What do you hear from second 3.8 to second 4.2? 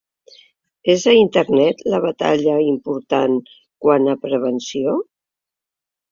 quant a